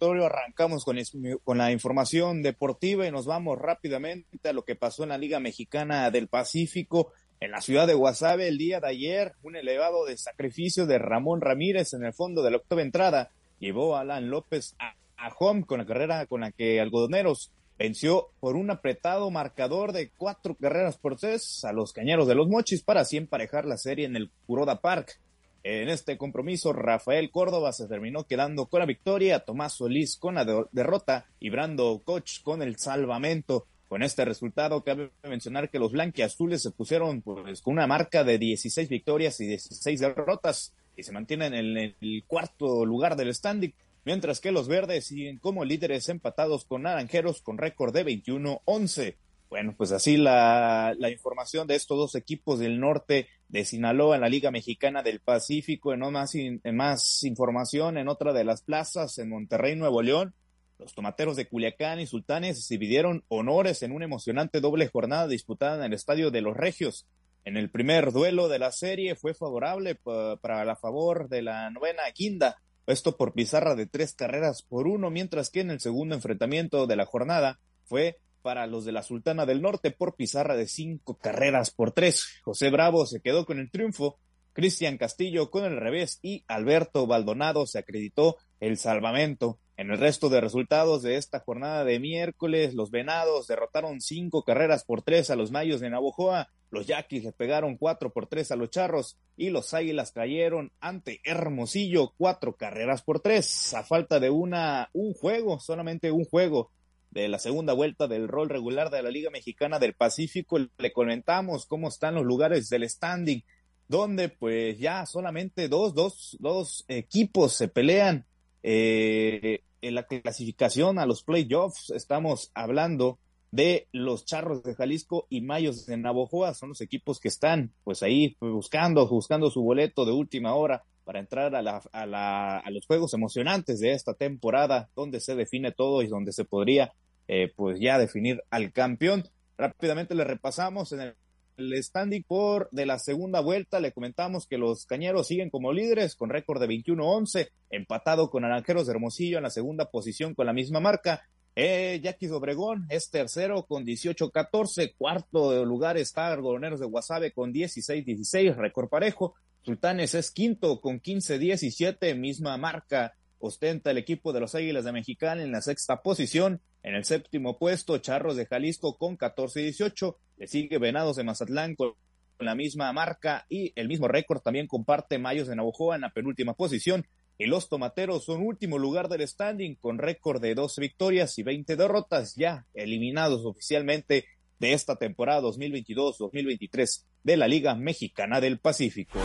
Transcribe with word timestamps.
arrancamos 0.00 0.84
con, 0.84 0.98
con 1.42 1.58
la 1.58 1.72
información 1.72 2.42
deportiva 2.42 3.06
y 3.06 3.10
nos 3.10 3.26
vamos 3.26 3.58
rápidamente 3.58 4.48
a 4.48 4.52
lo 4.52 4.62
que 4.62 4.76
pasó 4.76 5.04
en 5.04 5.08
la 5.08 5.18
Liga 5.18 5.40
Mexicana 5.40 6.10
del 6.10 6.28
Pacífico. 6.28 7.12
En 7.40 7.50
la 7.50 7.60
ciudad 7.60 7.86
de 7.86 7.94
Guasave 7.94 8.48
el 8.48 8.58
día 8.58 8.80
de 8.80 8.88
ayer, 8.88 9.32
un 9.42 9.56
elevado 9.56 10.04
de 10.04 10.16
sacrificio 10.16 10.86
de 10.86 10.98
Ramón 10.98 11.40
Ramírez 11.40 11.94
en 11.94 12.04
el 12.04 12.12
fondo 12.12 12.42
de 12.42 12.50
la 12.50 12.58
octava 12.58 12.82
entrada 12.82 13.30
llevó 13.58 13.96
a 13.96 14.00
Alan 14.00 14.28
López 14.28 14.74
a, 14.78 14.94
a 15.16 15.34
home 15.38 15.64
con 15.64 15.78
la 15.78 15.86
carrera 15.86 16.26
con 16.26 16.42
la 16.42 16.52
que 16.52 16.80
Algodoneros 16.80 17.50
venció 17.78 18.28
por 18.40 18.56
un 18.56 18.70
apretado 18.70 19.30
marcador 19.30 19.92
de 19.92 20.10
cuatro 20.16 20.54
carreras 20.54 20.98
por 20.98 21.16
tres 21.16 21.64
a 21.64 21.72
los 21.72 21.92
Cañeros 21.92 22.26
de 22.26 22.34
los 22.34 22.48
Mochis 22.48 22.82
para 22.82 23.02
así 23.02 23.16
emparejar 23.16 23.64
la 23.64 23.76
serie 23.76 24.06
en 24.06 24.16
el 24.16 24.30
Curoda 24.46 24.80
Park. 24.80 25.20
En 25.68 25.88
este 25.88 26.16
compromiso, 26.16 26.72
Rafael 26.72 27.32
Córdoba 27.32 27.72
se 27.72 27.88
terminó 27.88 28.24
quedando 28.24 28.66
con 28.66 28.78
la 28.78 28.86
victoria, 28.86 29.40
Tomás 29.40 29.72
Solís 29.72 30.16
con 30.16 30.36
la 30.36 30.44
derrota 30.70 31.26
y 31.40 31.50
Brando 31.50 32.02
Koch 32.04 32.40
con 32.44 32.62
el 32.62 32.76
salvamento. 32.76 33.66
Con 33.88 34.04
este 34.04 34.24
resultado, 34.24 34.84
cabe 34.84 35.10
mencionar 35.24 35.68
que 35.68 35.80
los 35.80 35.90
blanquiazules 35.90 36.62
se 36.62 36.70
pusieron 36.70 37.20
pues, 37.20 37.62
con 37.62 37.72
una 37.72 37.88
marca 37.88 38.22
de 38.22 38.38
16 38.38 38.88
victorias 38.88 39.40
y 39.40 39.48
16 39.48 39.98
derrotas 39.98 40.72
y 40.96 41.02
se 41.02 41.10
mantienen 41.10 41.52
en 41.52 41.76
el, 41.76 42.24
cuarto 42.28 42.86
lugar 42.86 43.16
del 43.16 43.34
standing, 43.34 43.74
mientras 44.04 44.38
que 44.38 44.52
los 44.52 44.68
verdes 44.68 45.06
siguen 45.06 45.38
como 45.38 45.64
líderes 45.64 46.08
empatados 46.08 46.64
con 46.64 46.82
naranjeros 46.82 47.42
con 47.42 47.58
récord 47.58 47.92
de 47.92 48.06
21-11. 48.06 49.16
Bueno, 49.48 49.74
pues 49.76 49.92
así 49.92 50.16
la, 50.16 50.96
información 51.10 51.66
de 51.68 51.76
estos 51.76 51.96
dos 51.96 52.14
equipos 52.16 52.58
del 52.58 52.80
norte 52.80 53.28
de 53.48 53.64
Sinaloa 53.64 54.16
en 54.16 54.22
la 54.22 54.28
Liga 54.28 54.50
Mexicana 54.50 55.02
del 55.02 55.20
Pacífico, 55.20 55.92
en 55.92 56.00
más, 56.00 56.34
más 56.72 57.22
información 57.22 57.96
en 57.96 58.08
otra 58.08 58.32
de 58.32 58.44
las 58.44 58.62
plazas 58.62 59.18
en 59.18 59.28
Monterrey, 59.28 59.76
Nuevo 59.76 60.02
León. 60.02 60.34
Los 60.78 60.94
tomateros 60.94 61.36
de 61.36 61.46
Culiacán 61.46 62.00
y 62.00 62.06
Sultanes 62.06 62.66
se 62.66 62.74
dividieron 62.74 63.24
honores 63.28 63.82
en 63.82 63.92
una 63.92 64.04
emocionante 64.04 64.60
doble 64.60 64.88
jornada 64.88 65.28
disputada 65.28 65.76
en 65.76 65.84
el 65.84 65.92
Estadio 65.94 66.30
de 66.30 66.42
los 66.42 66.56
Regios. 66.56 67.06
En 67.44 67.56
el 67.56 67.70
primer 67.70 68.10
duelo 68.12 68.48
de 68.48 68.58
la 68.58 68.72
serie 68.72 69.14
fue 69.14 69.32
favorable 69.32 69.94
para 69.94 70.64
la 70.64 70.74
favor 70.74 71.28
de 71.28 71.42
la 71.42 71.70
novena 71.70 72.02
quinta, 72.12 72.56
esto 72.86 73.16
por 73.16 73.32
pizarra 73.32 73.74
de 73.74 73.86
tres 73.86 74.14
carreras 74.14 74.62
por 74.62 74.86
uno, 74.86 75.10
mientras 75.10 75.50
que 75.50 75.60
en 75.60 75.70
el 75.70 75.80
segundo 75.80 76.14
enfrentamiento 76.14 76.86
de 76.86 76.96
la 76.96 77.06
jornada 77.06 77.60
fue 77.84 78.18
para 78.46 78.68
los 78.68 78.84
de 78.84 78.92
la 78.92 79.02
Sultana 79.02 79.44
del 79.44 79.60
Norte 79.60 79.90
por 79.90 80.14
pizarra 80.14 80.54
de 80.54 80.68
cinco 80.68 81.18
carreras 81.18 81.72
por 81.72 81.90
tres. 81.90 82.28
José 82.44 82.70
Bravo 82.70 83.04
se 83.04 83.20
quedó 83.20 83.44
con 83.44 83.58
el 83.58 83.72
triunfo, 83.72 84.20
Cristian 84.52 84.98
Castillo 84.98 85.50
con 85.50 85.64
el 85.64 85.76
revés 85.76 86.20
y 86.22 86.44
Alberto 86.46 87.08
Baldonado 87.08 87.66
se 87.66 87.80
acreditó 87.80 88.36
el 88.60 88.78
salvamento. 88.78 89.58
En 89.76 89.90
el 89.90 89.98
resto 89.98 90.28
de 90.28 90.40
resultados 90.40 91.02
de 91.02 91.16
esta 91.16 91.40
jornada 91.40 91.82
de 91.82 91.98
miércoles, 91.98 92.72
los 92.74 92.92
Venados 92.92 93.48
derrotaron 93.48 94.00
cinco 94.00 94.44
carreras 94.44 94.84
por 94.84 95.02
tres 95.02 95.28
a 95.30 95.34
los 95.34 95.50
Mayos 95.50 95.80
de 95.80 95.90
Navojoa, 95.90 96.48
los 96.70 96.86
Yaquis 96.86 97.24
le 97.24 97.32
pegaron 97.32 97.76
cuatro 97.76 98.12
por 98.12 98.28
tres 98.28 98.52
a 98.52 98.56
los 98.56 98.70
Charros 98.70 99.18
y 99.36 99.50
los 99.50 99.74
Águilas 99.74 100.12
cayeron 100.12 100.70
ante 100.78 101.20
Hermosillo 101.24 102.14
cuatro 102.16 102.54
carreras 102.54 103.02
por 103.02 103.18
tres, 103.18 103.74
a 103.74 103.82
falta 103.82 104.20
de 104.20 104.30
una, 104.30 104.88
un 104.92 105.14
juego, 105.14 105.58
solamente 105.58 106.12
un 106.12 106.24
juego 106.24 106.70
de 107.16 107.28
la 107.28 107.38
segunda 107.38 107.72
vuelta 107.72 108.08
del 108.08 108.28
rol 108.28 108.50
regular 108.50 108.90
de 108.90 109.02
la 109.02 109.08
Liga 109.08 109.30
Mexicana 109.30 109.78
del 109.78 109.94
Pacífico, 109.94 110.58
le 110.58 110.92
comentamos 110.92 111.64
cómo 111.64 111.88
están 111.88 112.14
los 112.14 112.26
lugares 112.26 112.68
del 112.68 112.86
standing, 112.86 113.40
donde 113.88 114.28
pues 114.28 114.78
ya 114.78 115.06
solamente 115.06 115.68
dos, 115.68 115.94
dos, 115.94 116.36
dos 116.40 116.84
equipos 116.88 117.54
se 117.54 117.68
pelean 117.68 118.26
eh, 118.62 119.62
en 119.80 119.94
la 119.94 120.06
clasificación 120.06 120.98
a 120.98 121.06
los 121.06 121.22
playoffs. 121.22 121.88
Estamos 121.88 122.50
hablando 122.52 123.18
de 123.50 123.88
los 123.92 124.26
Charros 124.26 124.62
de 124.62 124.74
Jalisco 124.74 125.26
y 125.30 125.40
Mayos 125.40 125.86
de 125.86 125.96
Navojoa, 125.96 126.52
son 126.52 126.68
los 126.70 126.82
equipos 126.82 127.18
que 127.18 127.28
están 127.28 127.72
pues 127.82 128.02
ahí 128.02 128.36
buscando, 128.40 129.08
buscando 129.08 129.50
su 129.50 129.62
boleto 129.62 130.04
de 130.04 130.12
última 130.12 130.54
hora 130.54 130.84
para 131.04 131.20
entrar 131.20 131.54
a, 131.54 131.62
la, 131.62 131.80
a, 131.92 132.04
la, 132.04 132.58
a 132.58 132.70
los 132.70 132.84
juegos 132.84 133.14
emocionantes 133.14 133.80
de 133.80 133.92
esta 133.92 134.12
temporada, 134.12 134.90
donde 134.94 135.20
se 135.20 135.34
define 135.34 135.72
todo 135.72 136.02
y 136.02 136.08
donde 136.08 136.34
se 136.34 136.44
podría 136.44 136.92
eh, 137.28 137.52
pues 137.54 137.78
ya 137.80 137.98
definir 137.98 138.42
al 138.50 138.72
campeón. 138.72 139.24
Rápidamente 139.58 140.14
le 140.14 140.24
repasamos 140.24 140.92
en 140.92 141.00
el, 141.00 141.82
standing 141.82 142.22
por 142.22 142.68
de 142.70 142.86
la 142.86 142.98
segunda 142.98 143.40
vuelta. 143.40 143.80
Le 143.80 143.92
comentamos 143.92 144.46
que 144.46 144.58
los 144.58 144.84
cañeros 144.84 145.26
siguen 145.26 145.50
como 145.50 145.72
líderes 145.72 146.14
con 146.14 146.30
récord 146.30 146.60
de 146.60 146.68
21-11, 146.68 147.48
empatado 147.70 148.30
con 148.30 148.42
Naranjeros 148.42 148.86
de 148.86 148.92
Hermosillo 148.92 149.38
en 149.38 149.44
la 149.44 149.50
segunda 149.50 149.90
posición 149.90 150.34
con 150.34 150.46
la 150.46 150.52
misma 150.52 150.80
marca. 150.80 151.26
Eh, 151.58 152.00
Yaquis 152.02 152.32
Obregón 152.32 152.86
es 152.90 153.08
tercero 153.08 153.64
con 153.64 153.86
18-14, 153.86 154.94
cuarto 154.98 155.64
lugar 155.64 155.96
está 155.96 156.28
Algodoneros 156.28 156.80
de 156.80 156.86
Guasave 156.86 157.32
con 157.32 157.54
16-16, 157.54 158.54
récord 158.56 158.90
parejo. 158.90 159.34
Sultanes 159.62 160.14
es 160.14 160.30
quinto 160.30 160.82
con 160.82 161.00
15-17, 161.00 162.14
misma 162.14 162.58
marca 162.58 163.14
ostenta 163.38 163.90
el 163.90 163.98
equipo 163.98 164.32
de 164.32 164.40
los 164.40 164.54
Águilas 164.54 164.84
de 164.84 164.92
Mexicali 164.92 165.42
en 165.42 165.52
la 165.52 165.60
sexta 165.60 166.02
posición. 166.02 166.60
En 166.82 166.94
el 166.94 167.04
séptimo 167.04 167.58
puesto, 167.58 167.98
Charros 167.98 168.36
de 168.36 168.46
Jalisco 168.46 168.96
con 168.96 169.18
14-18. 169.18 170.16
Le 170.38 170.46
sigue 170.46 170.78
Venados 170.78 171.16
de 171.16 171.24
Mazatlán 171.24 171.74
con 171.74 171.94
la 172.38 172.54
misma 172.54 172.92
marca 172.92 173.46
y 173.48 173.72
el 173.76 173.88
mismo 173.88 174.08
récord 174.08 174.40
también 174.40 174.66
comparte 174.66 175.18
Mayos 175.18 175.48
de 175.48 175.56
Navojoa 175.56 175.96
en 175.96 176.02
la 176.02 176.12
penúltima 176.12 176.54
posición. 176.54 177.06
Y 177.38 177.46
los 177.46 177.68
tomateros 177.68 178.24
son 178.24 178.42
último 178.42 178.78
lugar 178.78 179.08
del 179.08 179.26
standing 179.26 179.74
con 179.74 179.98
récord 179.98 180.40
de 180.40 180.54
12 180.54 180.80
victorias 180.80 181.38
y 181.38 181.42
20 181.42 181.76
derrotas, 181.76 182.34
ya 182.34 182.66
eliminados 182.72 183.44
oficialmente 183.44 184.24
de 184.58 184.72
esta 184.72 184.96
temporada 184.96 185.42
2022-2023 185.42 187.04
de 187.24 187.36
la 187.36 187.46
Liga 187.46 187.74
Mexicana 187.74 188.40
del 188.40 188.58
Pacífico. 188.58 189.20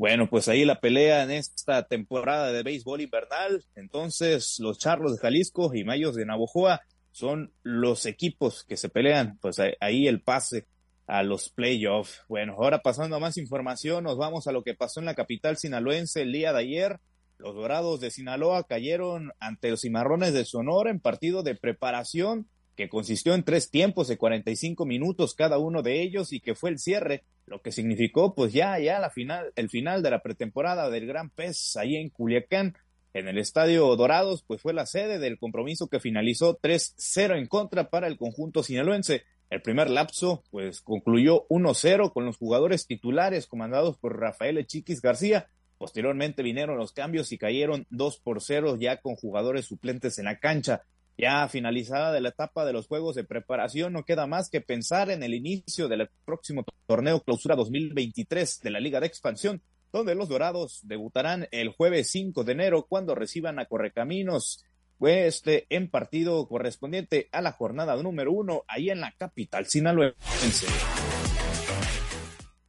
Bueno, 0.00 0.30
pues 0.30 0.48
ahí 0.48 0.64
la 0.64 0.80
pelea 0.80 1.24
en 1.24 1.30
esta 1.30 1.86
temporada 1.86 2.52
de 2.52 2.62
béisbol 2.62 3.02
invernal. 3.02 3.66
Entonces, 3.74 4.56
los 4.58 4.78
Charlos 4.78 5.12
de 5.12 5.18
Jalisco 5.18 5.74
y 5.74 5.84
Mayos 5.84 6.14
de 6.14 6.24
Navojoa 6.24 6.80
son 7.12 7.52
los 7.62 8.06
equipos 8.06 8.64
que 8.64 8.78
se 8.78 8.88
pelean, 8.88 9.36
pues 9.42 9.60
ahí 9.78 10.08
el 10.08 10.22
pase 10.22 10.66
a 11.06 11.22
los 11.22 11.50
playoffs. 11.50 12.22
Bueno, 12.28 12.54
ahora 12.54 12.80
pasando 12.80 13.16
a 13.16 13.20
más 13.20 13.36
información, 13.36 14.04
nos 14.04 14.16
vamos 14.16 14.46
a 14.46 14.52
lo 14.52 14.62
que 14.62 14.72
pasó 14.72 15.00
en 15.00 15.06
la 15.06 15.14
capital 15.14 15.58
sinaloense 15.58 16.22
el 16.22 16.32
día 16.32 16.54
de 16.54 16.60
ayer. 16.60 16.98
Los 17.36 17.54
Dorados 17.54 18.00
de 18.00 18.10
Sinaloa 18.10 18.64
cayeron 18.64 19.32
ante 19.38 19.68
los 19.68 19.82
Cimarrones 19.82 20.32
de 20.32 20.46
Sonora 20.46 20.90
en 20.90 21.00
partido 21.00 21.42
de 21.42 21.56
preparación 21.56 22.48
que 22.74 22.88
consistió 22.88 23.34
en 23.34 23.44
tres 23.44 23.70
tiempos 23.70 24.08
de 24.08 24.16
45 24.16 24.86
minutos 24.86 25.34
cada 25.34 25.58
uno 25.58 25.82
de 25.82 26.00
ellos 26.00 26.32
y 26.32 26.40
que 26.40 26.54
fue 26.54 26.70
el 26.70 26.78
cierre, 26.78 27.24
lo 27.50 27.60
que 27.60 27.72
significó 27.72 28.32
pues 28.34 28.52
ya, 28.52 28.78
ya 28.78 29.00
la 29.00 29.10
final, 29.10 29.52
el 29.56 29.68
final 29.68 30.02
de 30.04 30.10
la 30.10 30.22
pretemporada 30.22 30.88
del 30.88 31.06
Gran 31.06 31.30
Pez 31.30 31.76
ahí 31.76 31.96
en 31.96 32.08
Culiacán, 32.08 32.78
en 33.12 33.26
el 33.26 33.38
Estadio 33.38 33.96
Dorados, 33.96 34.44
pues 34.46 34.62
fue 34.62 34.72
la 34.72 34.86
sede 34.86 35.18
del 35.18 35.36
compromiso 35.36 35.88
que 35.88 35.98
finalizó 35.98 36.60
3-0 36.60 37.36
en 37.36 37.46
contra 37.46 37.90
para 37.90 38.06
el 38.06 38.16
conjunto 38.16 38.62
sinaloense. 38.62 39.24
El 39.50 39.62
primer 39.62 39.90
lapso, 39.90 40.44
pues 40.52 40.80
concluyó 40.80 41.48
1-0 41.48 42.12
con 42.12 42.24
los 42.24 42.36
jugadores 42.36 42.86
titulares 42.86 43.48
comandados 43.48 43.98
por 43.98 44.20
Rafael 44.20 44.64
Chiquis 44.64 45.02
García. 45.02 45.48
Posteriormente 45.76 46.44
vinieron 46.44 46.78
los 46.78 46.92
cambios 46.92 47.32
y 47.32 47.38
cayeron 47.38 47.84
2 47.90 48.18
por 48.20 48.40
0 48.40 48.76
ya 48.78 49.00
con 49.00 49.16
jugadores 49.16 49.64
suplentes 49.64 50.20
en 50.20 50.26
la 50.26 50.38
cancha. 50.38 50.84
Ya 51.20 51.46
finalizada 51.48 52.18
la 52.18 52.30
etapa 52.30 52.64
de 52.64 52.72
los 52.72 52.86
juegos 52.86 53.14
de 53.14 53.24
preparación, 53.24 53.92
no 53.92 54.06
queda 54.06 54.26
más 54.26 54.48
que 54.48 54.62
pensar 54.62 55.10
en 55.10 55.22
el 55.22 55.34
inicio 55.34 55.86
del 55.86 56.08
próximo 56.24 56.64
torneo 56.86 57.20
clausura 57.20 57.56
2023 57.56 58.60
de 58.62 58.70
la 58.70 58.80
Liga 58.80 59.00
de 59.00 59.08
Expansión, 59.08 59.60
donde 59.92 60.14
los 60.14 60.30
Dorados 60.30 60.80
debutarán 60.84 61.46
el 61.50 61.72
jueves 61.72 62.10
5 62.10 62.42
de 62.44 62.52
enero 62.52 62.86
cuando 62.88 63.14
reciban 63.14 63.58
a 63.58 63.66
Correcaminos 63.66 64.64
este 65.02 65.66
en 65.68 65.90
partido 65.90 66.48
correspondiente 66.48 67.28
a 67.32 67.42
la 67.42 67.52
jornada 67.52 68.02
número 68.02 68.32
uno 68.32 68.64
ahí 68.66 68.88
en 68.88 69.00
la 69.00 69.12
capital 69.12 69.66
sinaloense. 69.66 70.66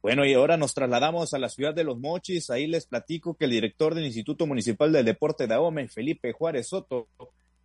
Bueno, 0.02 0.26
y 0.26 0.34
ahora 0.34 0.58
nos 0.58 0.74
trasladamos 0.74 1.32
a 1.32 1.38
la 1.38 1.48
ciudad 1.48 1.72
de 1.72 1.84
Los 1.84 1.98
Mochis. 1.98 2.50
Ahí 2.50 2.66
les 2.66 2.86
platico 2.86 3.34
que 3.34 3.46
el 3.46 3.52
director 3.52 3.94
del 3.94 4.04
Instituto 4.04 4.46
Municipal 4.46 4.92
del 4.92 5.06
Deporte 5.06 5.46
de 5.46 5.54
Ahome, 5.54 5.88
Felipe 5.88 6.32
Juárez 6.32 6.68
Soto, 6.68 7.08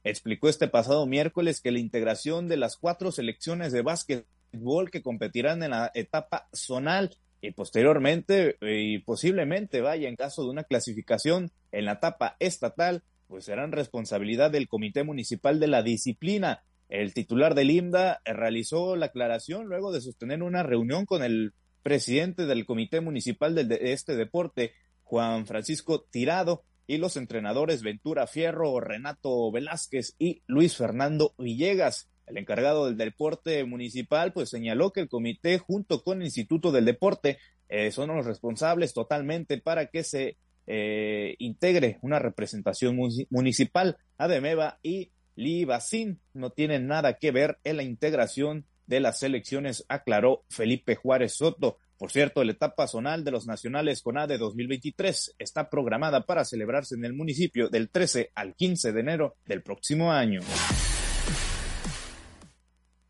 explicó 0.04 0.50
este 0.50 0.68
pasado 0.68 1.06
miércoles 1.06 1.62
que 1.62 1.72
la 1.72 1.80
integración 1.80 2.48
de 2.48 2.58
las 2.58 2.78
cuatro 2.78 3.12
selecciones 3.12 3.72
de 3.72 3.82
básquetbol 3.82 4.92
que 4.92 5.02
competirán 5.02 5.64
en 5.64 5.72
la 5.72 5.92
etapa 5.94 6.48
zonal 6.54 7.18
y 7.42 7.52
posteriormente 7.52 8.58
y 8.62 9.00
posiblemente 9.00 9.82
vaya 9.82 10.10
en 10.10 10.16
caso 10.16 10.44
de 10.44 10.50
una 10.50 10.64
clasificación 10.64 11.52
en 11.72 11.86
la 11.86 11.94
etapa 11.94 12.36
estatal, 12.40 13.04
pues 13.28 13.46
serán 13.46 13.72
responsabilidad 13.72 14.52
del 14.52 14.68
Comité 14.68 15.04
Municipal 15.04 15.60
de 15.60 15.68
la 15.68 15.84
Disciplina. 15.84 16.64
El 16.90 17.14
titular 17.14 17.54
del 17.54 17.72
IMDA 17.72 18.22
realizó 18.26 18.96
la 18.96 19.08
aclaración 19.08 19.68
luego 19.68 19.92
de 19.92 20.02
sostener 20.02 20.42
una 20.42 20.64
reunión 20.64 21.06
con 21.06 21.24
el 21.24 21.54
presidente 21.84 22.46
del 22.46 22.66
Comité 22.66 23.02
Municipal 23.02 23.54
de 23.56 23.80
este 23.92 24.16
deporte, 24.16 24.74
Juan 25.04 25.46
Francisco 25.46 26.02
Tirado, 26.02 26.64
y 26.88 26.98
los 26.98 27.18
entrenadores 27.18 27.84
Ventura 27.84 28.25
Fierro, 28.25 28.80
Renato 28.80 29.51
Velázquez 29.51 30.16
y 30.18 30.42
Luis 30.48 30.75
Fernando 30.75 31.36
Villegas. 31.38 32.10
El 32.25 32.38
encargado 32.38 32.86
del 32.86 32.98
deporte 32.98 33.63
municipal 33.66 34.34
pues 34.34 34.50
señaló 34.50 34.92
que 34.92 35.01
el 35.01 35.10
comité 35.10 35.60
junto 35.60 36.04
con 36.04 36.22
el 36.22 36.25
Instituto 36.25 36.72
del 36.72 36.86
Deporte 36.86 37.38
eh, 37.69 37.92
son 37.92 38.10
los 38.16 38.25
responsables 38.25 38.94
totalmente 38.94 39.60
para 39.60 39.88
que 39.88 40.04
se 40.04 40.38
eh, 40.66 41.36
integre 41.39 42.00
una 42.01 42.19
representación 42.19 42.98
municipal. 43.30 43.98
Ademeva 44.18 44.80
y 44.81 45.12
Libacín 45.36 46.19
no 46.34 46.50
tienen 46.50 46.88
nada 46.88 47.18
que 47.18 47.31
ver 47.31 47.60
en 47.63 47.78
la 47.78 47.84
integración 47.84 48.66
de 48.88 49.00
las 49.01 49.22
elecciones, 49.22 49.86
aclaró 49.89 50.44
Felipe 50.50 50.95
Juárez 50.95 51.36
Soto. 51.36 51.78
Por 51.98 52.12
cierto, 52.12 52.44
la 52.44 52.52
etapa 52.52 52.88
zonal 52.88 53.24
de 53.24 53.32
los 53.32 53.48
nacionales 53.48 54.04
CONADE 54.04 54.38
2023 54.38 55.36
está 55.40 55.68
programada 55.68 56.28
para 56.28 56.46
celebrarse 56.46 56.94
en 56.94 57.04
el 57.06 57.14
municipio 57.14 57.70
del 57.70 57.90
13 57.90 58.32
al 58.36 58.54
15 58.54 58.92
de 58.92 59.00
enero 59.00 59.36
del 59.48 59.64
próximo 59.64 60.12
año. 60.12 60.42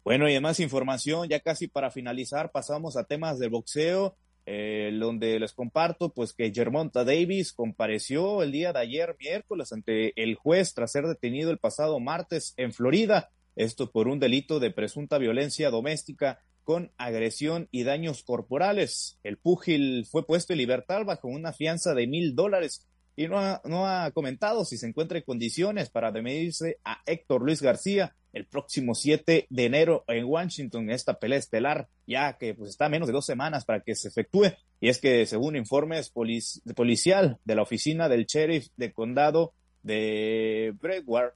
Bueno, 0.06 0.30
y 0.30 0.32
además 0.32 0.62
información, 0.62 1.28
ya 1.28 1.42
casi 1.42 1.68
para 1.68 1.92
finalizar, 1.92 2.50
pasamos 2.54 2.96
a 2.96 3.04
temas 3.04 3.40
de 3.40 3.50
boxeo, 3.50 4.16
eh, 4.46 4.96
donde 4.98 5.38
les 5.38 5.52
comparto 5.52 6.14
pues 6.14 6.32
que 6.32 6.54
Germonta 6.54 7.04
Davis 7.04 7.52
compareció 7.52 8.42
el 8.42 8.54
día 8.54 8.72
de 8.72 8.80
ayer 8.80 9.18
miércoles 9.20 9.74
ante 9.74 10.14
el 10.16 10.36
juez 10.36 10.74
tras 10.74 10.94
ser 10.94 11.08
detenido 11.08 11.52
el 11.52 11.58
pasado 11.58 12.00
martes 12.00 12.54
en 12.56 12.72
Florida, 12.72 13.32
esto 13.58 13.92
por 13.92 14.08
un 14.08 14.20
delito 14.20 14.62
de 14.62 14.72
presunta 14.72 15.18
violencia 15.18 15.70
doméstica 15.70 16.40
con 16.68 16.92
agresión 16.98 17.70
y 17.72 17.86
daños 17.86 18.24
corporales. 18.24 19.18
El 19.24 19.38
púgil 19.38 20.06
fue 20.06 20.28
puesto 20.28 20.52
en 20.52 20.60
libertad 20.60 21.06
bajo 21.06 21.30
una 21.30 21.54
fianza 21.54 21.94
de 21.94 22.08
mil 22.08 22.36
dólares 22.36 22.86
y 23.16 23.30
no 23.30 23.40
ha, 23.40 23.62
no 23.64 23.88
ha 23.88 24.12
comentado 24.12 24.66
si 24.66 24.78
se 24.78 24.86
encuentra 24.86 25.18
en 25.18 25.24
condiciones 25.24 25.90
para 25.90 26.12
demedirse 26.12 26.78
a 26.84 27.02
Héctor 27.06 27.42
Luis 27.42 27.62
García 27.62 28.18
el 28.34 28.48
próximo 28.48 28.96
7 28.96 29.48
de 29.50 29.66
enero 29.66 30.04
en 30.10 30.26
Washington, 30.26 30.90
esta 30.90 31.14
pelea 31.14 31.40
estelar, 31.40 31.88
ya 32.06 32.38
que 32.38 32.54
pues, 32.54 32.72
está 32.72 32.90
menos 32.90 33.08
de 33.08 33.14
dos 33.14 33.26
semanas 33.26 33.64
para 33.64 33.80
que 33.80 33.96
se 33.96 34.10
efectúe. 34.10 34.48
Y 34.82 34.90
es 34.90 35.00
que 35.00 35.26
según 35.26 35.56
informes 35.56 36.12
policial 36.12 37.40
de 37.46 37.56
la 37.56 37.62
oficina 37.62 38.10
del 38.10 38.26
sheriff 38.26 38.68
de 38.76 38.92
condado 38.92 39.54
de 39.84 40.74
Brevard, 40.82 41.32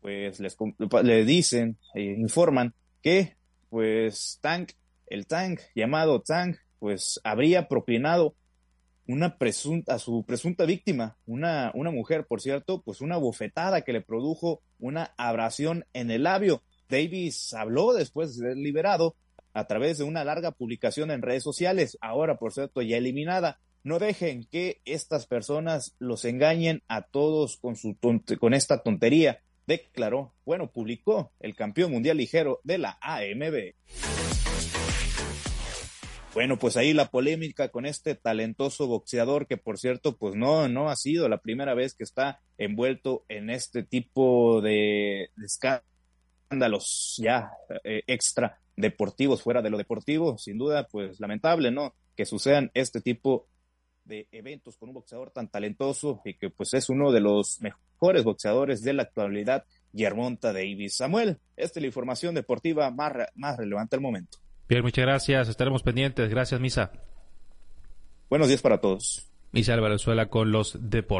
pues 0.00 0.38
les, 0.38 0.56
le 1.02 1.24
dicen 1.24 1.76
e 1.92 2.02
informan 2.02 2.72
que 3.02 3.39
pues 3.70 4.38
Tank, 4.42 4.72
el 5.06 5.26
Tank 5.26 5.60
llamado 5.74 6.20
Tank, 6.20 6.58
pues 6.78 7.20
habría 7.24 7.68
propinado 7.68 8.34
una 9.06 9.38
presunta, 9.38 9.94
a 9.94 9.98
su 9.98 10.24
presunta 10.24 10.64
víctima, 10.64 11.16
una, 11.26 11.72
una 11.74 11.90
mujer, 11.90 12.26
por 12.26 12.40
cierto, 12.40 12.82
pues 12.82 13.00
una 13.00 13.16
bofetada 13.16 13.82
que 13.82 13.92
le 13.92 14.00
produjo 14.02 14.62
una 14.78 15.14
abrasión 15.16 15.84
en 15.92 16.10
el 16.10 16.24
labio. 16.24 16.62
Davis 16.88 17.52
habló 17.54 17.92
después 17.92 18.36
de 18.36 18.48
ser 18.48 18.56
liberado 18.56 19.16
a 19.52 19.66
través 19.66 19.98
de 19.98 20.04
una 20.04 20.24
larga 20.24 20.52
publicación 20.52 21.10
en 21.10 21.22
redes 21.22 21.42
sociales, 21.42 21.98
ahora 22.00 22.38
por 22.38 22.52
cierto 22.52 22.82
ya 22.82 22.96
eliminada. 22.96 23.60
No 23.82 23.98
dejen 23.98 24.44
que 24.44 24.80
estas 24.84 25.26
personas 25.26 25.96
los 25.98 26.24
engañen 26.24 26.82
a 26.86 27.02
todos 27.02 27.56
con, 27.56 27.76
su 27.76 27.96
con 28.38 28.54
esta 28.54 28.82
tontería, 28.82 29.42
declaró, 29.70 30.34
bueno, 30.44 30.72
publicó 30.72 31.32
el 31.38 31.54
campeón 31.54 31.92
mundial 31.92 32.16
ligero 32.16 32.60
de 32.64 32.78
la 32.78 32.98
AMB. 33.00 33.74
Bueno, 36.34 36.58
pues 36.58 36.76
ahí 36.76 36.92
la 36.92 37.10
polémica 37.10 37.70
con 37.70 37.86
este 37.86 38.14
talentoso 38.16 38.86
boxeador 38.86 39.46
que 39.46 39.56
por 39.56 39.78
cierto, 39.78 40.16
pues 40.16 40.34
no, 40.34 40.68
no 40.68 40.88
ha 40.88 40.96
sido 40.96 41.28
la 41.28 41.38
primera 41.38 41.74
vez 41.74 41.94
que 41.94 42.04
está 42.04 42.40
envuelto 42.58 43.24
en 43.28 43.50
este 43.50 43.82
tipo 43.84 44.60
de, 44.60 45.30
escándalos 45.44 47.16
ya 47.18 47.50
eh, 47.84 48.02
extra 48.06 48.60
deportivos 48.76 49.42
fuera 49.42 49.62
de 49.62 49.70
lo 49.70 49.78
deportivo. 49.78 50.36
Sin 50.38 50.58
duda, 50.58 50.88
pues 50.90 51.20
lamentable, 51.20 51.70
¿no? 51.70 51.94
Que 52.16 52.26
sucedan 52.26 52.70
este 52.74 53.00
tipo 53.00 53.46
de 54.04 54.26
eventos 54.32 54.76
con 54.76 54.88
un 54.88 54.96
boxeador 54.96 55.30
tan 55.30 55.48
talentoso 55.48 56.22
y 56.24 56.34
que 56.34 56.50
pues 56.50 56.74
es 56.74 56.88
uno 56.88 57.12
de 57.12 57.20
los 57.20 57.60
mejores 58.00 58.24
boxeadores 58.24 58.82
de 58.82 58.94
la 58.94 59.02
actualidad, 59.02 59.64
Yermonta 59.92 60.52
Davis. 60.52 60.96
Samuel, 60.96 61.38
esta 61.56 61.78
es 61.78 61.82
la 61.82 61.86
información 61.86 62.34
deportiva 62.34 62.90
más, 62.90 63.12
más 63.34 63.56
relevante 63.58 63.96
al 63.96 64.02
momento. 64.02 64.38
Bien, 64.68 64.82
muchas 64.82 65.04
gracias. 65.04 65.48
Estaremos 65.48 65.82
pendientes. 65.82 66.30
Gracias, 66.30 66.60
Misa. 66.60 66.92
Buenos 68.30 68.48
días 68.48 68.62
para 68.62 68.80
todos. 68.80 69.26
Misa 69.52 69.76
Valenzuela 69.76 70.30
con 70.30 70.50
los 70.50 70.78
deportes. 70.80 71.18